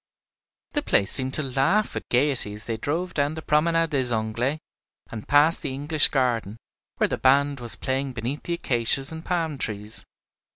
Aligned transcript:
The 0.71 0.81
place 0.81 1.11
seemed 1.11 1.35
to 1.35 1.43
laugh 1.43 1.93
with 1.93 2.09
gayety 2.09 2.55
as 2.55 2.65
they 2.65 2.75
drove 2.77 3.13
down 3.13 3.35
the 3.35 3.43
Promenade 3.43 3.91
des 3.91 4.11
Anglais 4.11 4.57
and 5.11 5.27
past 5.27 5.61
the 5.61 5.75
English 5.75 6.07
garden, 6.07 6.57
where 6.97 7.07
the 7.07 7.19
band 7.19 7.59
was 7.59 7.75
playing 7.75 8.13
beneath 8.13 8.41
the 8.41 8.53
acacias 8.53 9.11
and 9.11 9.23
palm 9.23 9.59
trees. 9.59 10.03